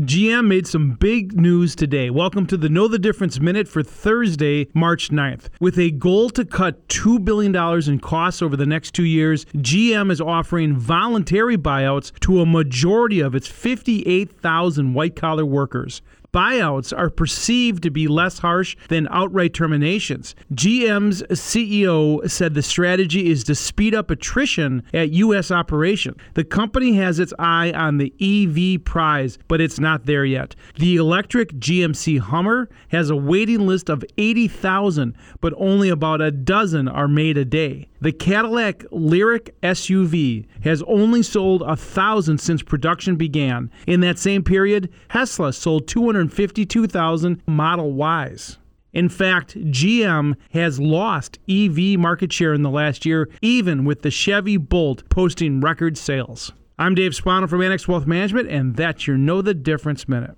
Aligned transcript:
GM 0.00 0.48
made 0.48 0.66
some 0.66 0.94
big 0.94 1.36
news 1.36 1.76
today. 1.76 2.10
Welcome 2.10 2.48
to 2.48 2.56
the 2.56 2.68
Know 2.68 2.88
the 2.88 2.98
Difference 2.98 3.38
Minute 3.38 3.68
for 3.68 3.84
Thursday, 3.84 4.66
March 4.74 5.10
9th. 5.10 5.50
With 5.60 5.78
a 5.78 5.92
goal 5.92 6.30
to 6.30 6.44
cut 6.44 6.88
$2 6.88 7.24
billion 7.24 7.54
in 7.88 8.00
costs 8.00 8.42
over 8.42 8.56
the 8.56 8.66
next 8.66 8.92
two 8.92 9.04
years, 9.04 9.44
GM 9.54 10.10
is 10.10 10.20
offering 10.20 10.76
voluntary 10.76 11.56
buyouts 11.56 12.10
to 12.20 12.40
a 12.40 12.46
majority 12.46 13.20
of 13.20 13.36
its 13.36 13.46
58,000 13.46 14.94
white 14.94 15.14
collar 15.14 15.46
workers 15.46 16.02
buyouts 16.34 16.96
are 16.96 17.08
perceived 17.10 17.82
to 17.84 17.90
be 17.90 18.08
less 18.08 18.40
harsh 18.40 18.76
than 18.88 19.06
outright 19.10 19.54
terminations. 19.54 20.34
GM's 20.52 21.22
CEO 21.22 22.28
said 22.28 22.54
the 22.54 22.62
strategy 22.62 23.30
is 23.30 23.44
to 23.44 23.54
speed 23.54 23.94
up 23.94 24.10
attrition 24.10 24.82
at 24.92 25.12
U.S. 25.12 25.52
operations. 25.52 26.16
The 26.34 26.44
company 26.44 26.96
has 26.96 27.20
its 27.20 27.32
eye 27.38 27.70
on 27.72 27.98
the 27.98 28.12
EV 28.20 28.84
prize, 28.84 29.38
but 29.46 29.60
it's 29.60 29.78
not 29.78 30.06
there 30.06 30.24
yet. 30.24 30.56
The 30.76 30.96
electric 30.96 31.52
GMC 31.52 32.18
Hummer 32.18 32.68
has 32.88 33.10
a 33.10 33.16
waiting 33.16 33.66
list 33.66 33.88
of 33.88 34.04
80,000, 34.18 35.14
but 35.40 35.54
only 35.56 35.88
about 35.88 36.20
a 36.20 36.32
dozen 36.32 36.88
are 36.88 37.08
made 37.08 37.38
a 37.38 37.44
day. 37.44 37.88
The 38.00 38.12
Cadillac 38.12 38.80
Lyriq 38.90 39.48
SUV 39.62 40.44
has 40.62 40.82
only 40.82 41.22
sold 41.22 41.62
a 41.62 41.74
thousand 41.74 42.36
since 42.38 42.62
production 42.62 43.16
began. 43.16 43.70
In 43.86 44.00
that 44.00 44.18
same 44.18 44.42
period, 44.42 44.92
Tesla 45.08 45.54
sold 45.54 45.88
252,000 46.28 47.42
Model 47.46 47.96
Ys. 48.02 48.58
In 48.92 49.08
fact, 49.08 49.56
GM 49.56 50.36
has 50.50 50.78
lost 50.78 51.38
EV 51.48 51.98
market 51.98 52.32
share 52.32 52.54
in 52.54 52.62
the 52.62 52.70
last 52.70 53.04
year, 53.04 53.28
even 53.42 53.84
with 53.84 54.02
the 54.02 54.10
Chevy 54.10 54.56
Bolt 54.56 55.08
posting 55.08 55.60
record 55.60 55.98
sales. 55.98 56.52
I'm 56.78 56.94
Dave 56.94 57.14
Spano 57.14 57.46
from 57.48 57.62
Annex 57.62 57.88
Wealth 57.88 58.06
Management, 58.06 58.48
and 58.48 58.76
that's 58.76 59.06
your 59.06 59.16
Know 59.16 59.42
the 59.42 59.54
Difference 59.54 60.08
Minute. 60.08 60.36